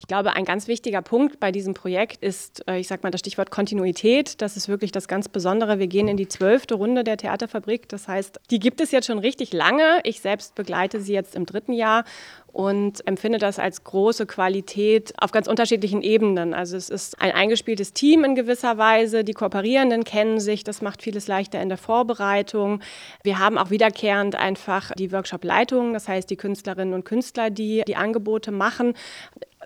Ich 0.00 0.06
glaube, 0.06 0.34
ein 0.34 0.44
ganz 0.44 0.68
wichtiger 0.68 1.02
Punkt 1.02 1.40
bei 1.40 1.50
diesem 1.50 1.74
Projekt 1.74 2.22
ist, 2.22 2.66
äh, 2.68 2.78
ich 2.78 2.86
sage 2.86 3.00
mal, 3.02 3.10
das 3.10 3.18
Stichwort 3.18 3.50
Kontinuität. 3.50 4.40
Das 4.40 4.56
ist 4.56 4.68
wirklich 4.68 4.92
das 4.92 5.08
ganz 5.08 5.28
Besondere. 5.28 5.80
Wir 5.80 5.88
gehen 5.88 6.06
in 6.06 6.16
die 6.16 6.28
zwölfte 6.28 6.76
Runde 6.76 7.02
der 7.02 7.16
Theaterfabrik. 7.16 7.88
Das 7.88 8.06
heißt, 8.06 8.40
die 8.50 8.60
gibt 8.60 8.80
es 8.80 8.92
jetzt 8.92 9.06
schon 9.06 9.18
richtig 9.18 9.52
lange. 9.52 10.00
Ich 10.04 10.20
selbst 10.20 10.54
begleite 10.54 11.00
sie 11.00 11.12
jetzt 11.12 11.34
im 11.34 11.46
dritten 11.46 11.72
Jahr 11.72 12.04
und 12.52 13.06
empfinde 13.06 13.38
das 13.38 13.58
als 13.58 13.84
große 13.84 14.26
Qualität 14.26 15.12
auf 15.18 15.30
ganz 15.30 15.46
unterschiedlichen 15.46 16.02
Ebenen. 16.02 16.54
Also 16.54 16.76
es 16.76 16.88
ist 16.88 17.20
ein 17.20 17.32
eingespieltes 17.32 17.92
Team 17.92 18.24
in 18.24 18.34
gewisser 18.34 18.78
Weise. 18.78 19.22
Die 19.22 19.34
Kooperierenden 19.34 20.04
kennen 20.04 20.40
sich. 20.40 20.64
Das 20.64 20.82
macht 20.82 21.02
vieles 21.02 21.28
leichter 21.28 21.60
in 21.60 21.68
der 21.68 21.78
Vorbereitung. 21.78 22.80
Wir 23.22 23.38
haben 23.38 23.58
auch 23.58 23.70
wiederkehrend 23.70 24.34
einfach 24.34 24.92
die 24.96 25.12
Workshop-Leitung, 25.12 25.92
das 25.92 26.08
heißt 26.08 26.28
die 26.30 26.36
Künstlerinnen 26.36 26.94
und 26.94 27.04
Künstler, 27.04 27.50
die 27.50 27.82
die 27.86 27.96
Angebote 27.96 28.50
machen 28.50 28.94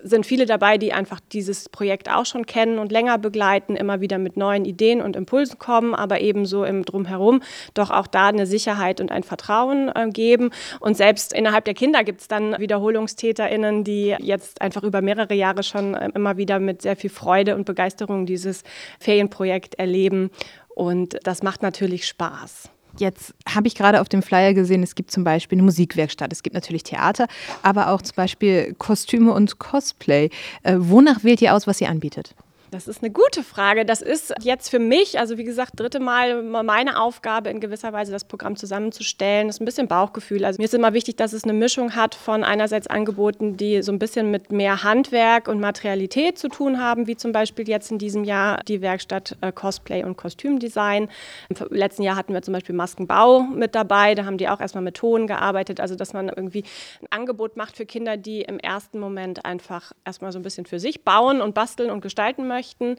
sind 0.01 0.25
viele 0.25 0.45
dabei, 0.45 0.77
die 0.77 0.93
einfach 0.93 1.19
dieses 1.19 1.69
Projekt 1.69 2.09
auch 2.09 2.25
schon 2.25 2.45
kennen 2.45 2.79
und 2.79 2.91
länger 2.91 3.17
begleiten, 3.17 3.75
immer 3.75 4.01
wieder 4.01 4.17
mit 4.17 4.37
neuen 4.37 4.65
Ideen 4.65 5.01
und 5.01 5.15
Impulsen 5.15 5.59
kommen, 5.59 5.93
aber 5.93 6.21
ebenso 6.21 6.63
im 6.63 6.83
Drumherum 6.83 7.41
doch 7.73 7.91
auch 7.91 8.07
da 8.07 8.27
eine 8.27 8.45
Sicherheit 8.45 8.99
und 8.99 9.11
ein 9.11 9.23
Vertrauen 9.23 9.91
äh, 9.93 10.09
geben. 10.09 10.51
Und 10.79 10.97
selbst 10.97 11.33
innerhalb 11.33 11.65
der 11.65 11.73
Kinder 11.73 12.03
gibt 12.03 12.21
es 12.21 12.27
dann 12.27 12.53
WiederholungstäterInnen, 12.73 13.83
die 13.83 14.15
jetzt 14.19 14.61
einfach 14.61 14.83
über 14.83 15.01
mehrere 15.01 15.33
Jahre 15.33 15.63
schon 15.63 15.93
äh, 15.93 16.09
immer 16.15 16.37
wieder 16.37 16.59
mit 16.59 16.81
sehr 16.81 16.95
viel 16.95 17.09
Freude 17.09 17.55
und 17.55 17.65
Begeisterung 17.65 18.25
dieses 18.25 18.63
Ferienprojekt 18.99 19.75
erleben. 19.75 20.31
Und 20.75 21.19
das 21.23 21.43
macht 21.43 21.61
natürlich 21.61 22.07
Spaß. 22.07 22.69
Jetzt 22.99 23.33
habe 23.47 23.67
ich 23.67 23.75
gerade 23.75 24.01
auf 24.01 24.09
dem 24.09 24.21
Flyer 24.21 24.53
gesehen, 24.53 24.83
es 24.83 24.93
gibt 24.93 25.09
zum 25.09 25.23
Beispiel 25.23 25.57
eine 25.57 25.63
Musikwerkstatt, 25.63 26.31
es 26.31 26.43
gibt 26.43 26.53
natürlich 26.53 26.83
Theater, 26.83 27.27
aber 27.63 27.89
auch 27.89 28.03
zum 28.03 28.15
Beispiel 28.15 28.75
Kostüme 28.77 29.33
und 29.33 29.57
Cosplay. 29.57 30.29
Äh, 30.61 30.75
wonach 30.77 31.23
wählt 31.23 31.41
ihr 31.41 31.55
aus, 31.55 31.65
was 31.65 31.81
ihr 31.81 31.89
anbietet? 31.89 32.35
Das 32.73 32.87
ist 32.87 33.03
eine 33.03 33.11
gute 33.11 33.43
Frage. 33.43 33.85
Das 33.85 34.01
ist 34.01 34.33
jetzt 34.41 34.69
für 34.69 34.79
mich, 34.79 35.19
also 35.19 35.37
wie 35.37 35.43
gesagt, 35.43 35.79
dritte 35.79 35.99
Mal 35.99 36.41
meine 36.41 36.99
Aufgabe, 36.99 37.51
in 37.51 37.59
gewisser 37.59 37.93
Weise 37.93 38.11
das 38.11 38.23
Programm 38.23 38.55
zusammenzustellen. 38.55 39.45
Das 39.45 39.57
ist 39.57 39.61
ein 39.61 39.65
bisschen 39.65 39.87
Bauchgefühl. 39.87 40.43
Also 40.43 40.59
mir 40.59 40.65
ist 40.65 40.73
immer 40.73 40.93
wichtig, 40.93 41.15
dass 41.15 41.33
es 41.33 41.43
eine 41.43 41.53
Mischung 41.53 41.95
hat 41.95 42.15
von 42.15 42.43
einerseits 42.43 42.87
Angeboten, 42.87 43.57
die 43.57 43.83
so 43.83 43.91
ein 43.91 43.99
bisschen 43.99 44.31
mit 44.31 44.51
mehr 44.51 44.83
Handwerk 44.83 45.47
und 45.47 45.59
Materialität 45.59 46.39
zu 46.39 46.49
tun 46.49 46.81
haben, 46.81 47.05
wie 47.05 47.15
zum 47.15 47.31
Beispiel 47.31 47.69
jetzt 47.69 47.91
in 47.91 47.99
diesem 47.99 48.23
Jahr 48.23 48.59
die 48.67 48.81
Werkstatt 48.81 49.37
äh, 49.41 49.51
Cosplay 49.51 50.03
und 50.03 50.17
Kostümdesign. 50.17 51.09
Im 51.49 51.55
letzten 51.69 52.01
Jahr 52.01 52.15
hatten 52.15 52.33
wir 52.33 52.41
zum 52.41 52.55
Beispiel 52.55 52.73
Maskenbau 52.73 53.41
mit 53.41 53.75
dabei. 53.75 54.15
Da 54.15 54.25
haben 54.25 54.39
die 54.39 54.49
auch 54.49 54.59
erstmal 54.59 54.83
mit 54.83 54.95
Ton 54.95 55.27
gearbeitet. 55.27 55.79
Also 55.79 55.95
dass 55.95 56.13
man 56.13 56.27
irgendwie 56.27 56.63
ein 57.03 57.07
Angebot 57.11 57.55
macht 57.55 57.77
für 57.77 57.85
Kinder, 57.85 58.17
die 58.17 58.41
im 58.41 58.57
ersten 58.57 58.99
Moment 58.99 59.45
einfach 59.45 59.91
erstmal 60.05 60.31
so 60.31 60.39
ein 60.39 60.43
bisschen 60.43 60.65
für 60.65 60.79
sich 60.79 61.03
bauen 61.03 61.39
und 61.39 61.53
basteln 61.53 61.91
und 61.91 62.01
gestalten 62.01 62.47
möchten 62.47 62.62
möchten. 62.63 62.95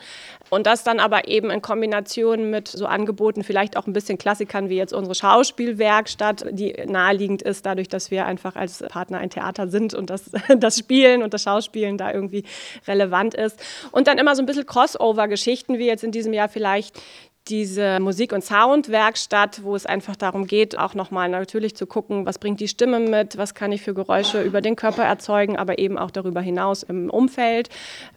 Und 0.50 0.66
das 0.66 0.84
dann 0.84 1.00
aber 1.00 1.28
eben 1.28 1.50
in 1.50 1.62
Kombination 1.62 2.50
mit 2.50 2.68
so 2.68 2.86
Angeboten, 2.86 3.42
vielleicht 3.42 3.76
auch 3.76 3.86
ein 3.86 3.92
bisschen 3.92 4.18
Klassikern 4.18 4.68
wie 4.68 4.76
jetzt 4.76 4.92
unsere 4.92 5.14
Schauspielwerkstatt, 5.14 6.46
die 6.50 6.74
naheliegend 6.86 7.42
ist, 7.42 7.64
dadurch, 7.64 7.88
dass 7.88 8.10
wir 8.10 8.26
einfach 8.26 8.56
als 8.56 8.84
Partner 8.88 9.18
ein 9.18 9.30
Theater 9.30 9.68
sind 9.68 9.94
und 9.94 10.10
das, 10.10 10.30
das 10.58 10.78
Spielen 10.78 11.22
und 11.22 11.32
das 11.32 11.42
Schauspielen 11.42 11.96
da 11.96 12.12
irgendwie 12.12 12.44
relevant 12.86 13.34
ist. 13.34 13.58
Und 13.90 14.06
dann 14.06 14.18
immer 14.18 14.36
so 14.36 14.42
ein 14.42 14.46
bisschen 14.46 14.66
Crossover-Geschichten, 14.66 15.78
wie 15.78 15.86
jetzt 15.86 16.04
in 16.04 16.12
diesem 16.12 16.32
Jahr 16.32 16.48
vielleicht 16.48 17.00
diese 17.48 18.00
Musik- 18.00 18.32
und 18.32 18.42
Soundwerkstatt, 18.42 19.62
wo 19.62 19.76
es 19.76 19.84
einfach 19.84 20.16
darum 20.16 20.46
geht, 20.46 20.78
auch 20.78 20.94
nochmal 20.94 21.28
natürlich 21.28 21.76
zu 21.76 21.86
gucken, 21.86 22.24
was 22.24 22.38
bringt 22.38 22.60
die 22.60 22.68
Stimme 22.68 23.00
mit, 23.00 23.36
was 23.36 23.54
kann 23.54 23.70
ich 23.70 23.82
für 23.82 23.92
Geräusche 23.92 24.42
über 24.42 24.62
den 24.62 24.76
Körper 24.76 25.04
erzeugen, 25.04 25.56
aber 25.56 25.78
eben 25.78 25.98
auch 25.98 26.10
darüber 26.10 26.40
hinaus 26.40 26.82
im 26.82 27.10
Umfeld. 27.10 27.68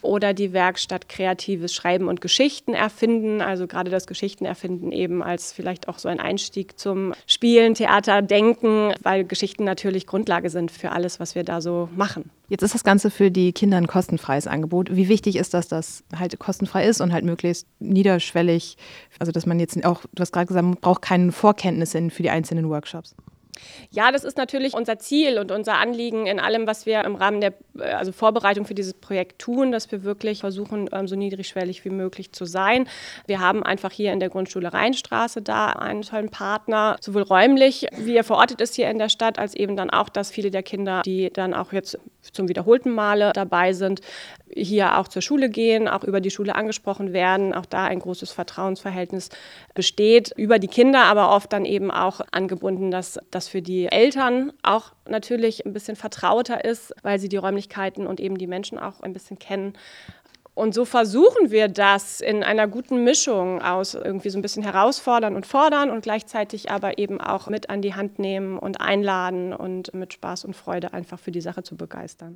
Oder 0.02 0.33
die 0.33 0.53
Werkstatt 0.53 1.09
kreatives 1.09 1.73
Schreiben 1.73 2.08
und 2.08 2.22
Geschichten 2.22 2.73
erfinden, 2.73 3.42
also 3.42 3.67
gerade 3.67 3.92
das 3.92 4.08
Geschichten 4.08 4.45
erfinden 4.45 4.92
eben 4.92 5.22
als 5.22 5.52
vielleicht 5.52 5.89
auch 5.89 6.00
so 6.00 6.08
ein 6.08 6.20
Einstieg 6.20 6.80
zum 6.80 7.14
Spielen, 7.26 7.73
Theater, 7.73 8.21
Denken, 8.21 8.93
weil 9.04 9.26
Geschichten 9.26 9.66
natürlich 9.66 10.08
Grundlage 10.08 10.49
sind 10.49 10.71
für 10.71 10.93
alles, 10.93 11.20
was 11.20 11.36
wir 11.36 11.43
da 11.43 11.60
so 11.60 11.89
machen. 11.95 12.30
Jetzt 12.49 12.64
ist 12.64 12.73
das 12.73 12.86
Ganze 12.86 13.11
für 13.11 13.30
die 13.30 13.52
Kinder 13.52 13.76
ein 13.76 13.87
kostenfreies 13.87 14.48
Angebot. 14.48 14.95
Wie 14.95 15.10
wichtig 15.10 15.36
ist 15.36 15.54
das, 15.54 15.67
dass 15.67 16.05
halt 16.16 16.39
kostenfrei 16.39 16.86
ist 16.86 17.02
und 17.02 17.11
halt 17.11 17.26
möglichst 17.26 17.67
niederschwellig, 17.80 18.77
also 19.20 19.32
dass 19.32 19.45
man 19.45 19.60
jetzt 19.60 19.83
auch, 19.86 20.02
du 20.14 20.22
hast 20.22 20.32
gerade 20.32 20.48
gesagt, 20.48 20.66
man 20.66 20.76
braucht 20.76 21.02
keine 21.02 21.32
Vorkenntnisse 21.32 22.10
für 22.10 22.23
die 22.23 22.30
einzelnen 22.30 22.70
Workshops. 22.70 23.16
Ja, 23.92 24.12
das 24.12 24.23
ist 24.23 24.38
natürlich 24.38 24.73
unser 24.73 25.00
Ziel 25.00 25.40
und 25.40 25.52
unser 25.52 25.76
Anliegen 25.76 26.28
in 26.28 26.40
allem, 26.40 26.68
was 26.68 26.86
wir 26.86 27.04
im 27.04 27.16
Rahmen 27.16 27.42
der 27.42 27.54
also 27.80 28.12
Vorbereitung 28.12 28.66
für 28.66 28.73
dieses 28.73 28.94
Projekt 28.94 29.40
tun, 29.40 29.72
dass 29.72 29.92
wir 29.92 30.04
wirklich 30.04 30.40
versuchen, 30.40 30.90
ähm, 30.92 31.08
so 31.08 31.16
niedrigschwellig 31.16 31.86
wie 31.86 31.90
möglich 31.90 32.32
zu 32.32 32.46
sein. 32.46 32.88
Wir 33.26 33.40
haben 33.40 33.64
einfach 33.64 33.92
hier 33.92 34.14
in 34.14 34.20
der 34.20 34.30
Grundschule 34.30 34.73
Rheinstraße 34.73 35.42
da 35.42 35.67
einen 35.67 36.02
tollen 36.02 36.30
Partner, 36.30 36.98
sowohl 37.02 37.23
räumlich, 37.23 37.88
wie 37.98 38.16
er 38.16 38.23
verortet 38.23 38.62
ist 38.62 38.76
hier 38.76 38.90
in 38.90 39.00
der 39.00 39.10
Stadt, 39.10 39.40
als 39.40 39.54
eben 39.56 39.76
dann 39.76 39.90
auch, 39.90 40.10
dass 40.10 40.32
viele 40.32 40.52
der 40.52 40.64
Kinder, 40.64 41.02
die 41.06 41.32
dann 41.32 41.54
auch 41.54 41.73
jetzt 41.73 42.00
zum 42.34 42.50
wiederholten 42.50 42.92
Male 42.92 43.32
dabei 43.34 43.73
sind, 43.73 44.02
hier 44.54 44.98
auch 44.98 45.08
zur 45.08 45.22
Schule 45.22 45.50
gehen, 45.50 45.88
auch 45.88 46.04
über 46.04 46.22
die 46.22 46.32
Schule 46.32 46.56
angesprochen 46.56 47.14
werden, 47.14 47.54
auch 47.54 47.66
da 47.66 47.86
ein 47.86 48.00
großes 48.00 48.32
Vertrauensverhältnis 48.32 49.30
besteht 49.73 50.34
über 50.36 50.60
die 50.60 50.67
Kinder, 50.67 51.04
aber 51.04 51.32
oft 51.32 51.52
dann 51.54 51.66
eben 51.66 51.92
auch 51.92 52.22
angebunden, 52.32 52.92
dass 52.92 53.20
das 53.32 53.47
für 53.48 53.62
die 53.62 53.88
Eltern 53.88 54.52
auch 54.64 54.94
natürlich 55.08 55.66
ein 55.66 55.74
bisschen 55.74 55.96
vertrauter 55.96 56.66
ist, 56.66 56.94
weil 57.04 57.20
sie 57.20 57.30
die 57.30 57.38
Räumlichkeiten 57.38 58.08
und 58.08 58.20
eben 58.20 58.38
die 58.38 58.48
Menschen 58.48 58.78
auch 58.78 59.02
ein 59.02 59.14
bisschen 59.14 59.40
kennen. 59.40 59.74
Und 60.58 60.74
so 60.74 60.86
versuchen 60.86 61.52
wir 61.52 61.68
das 61.68 62.20
in 62.20 62.44
einer 62.44 62.68
guten 62.68 63.04
Mischung 63.04 63.62
aus 63.62 63.94
irgendwie 63.94 64.32
so 64.32 64.40
ein 64.40 64.42
bisschen 64.42 64.64
herausfordern 64.64 65.36
und 65.36 65.46
fordern 65.46 65.92
und 65.92 66.02
gleichzeitig 66.02 66.72
aber 66.72 66.98
eben 66.98 67.22
auch 67.22 67.48
mit 67.48 67.70
an 67.70 67.84
die 67.84 67.94
Hand 67.94 68.18
nehmen 68.18 68.58
und 68.58 68.82
einladen 68.82 69.54
und 69.54 69.94
mit 69.94 70.14
Spaß 70.14 70.46
und 70.46 70.56
Freude 70.56 70.94
einfach 70.94 71.20
für 71.20 71.30
die 71.32 71.42
Sache 71.42 71.62
zu 71.62 71.78
begeistern. 71.78 72.36